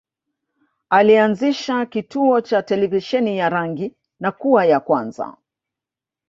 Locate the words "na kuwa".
4.19-4.65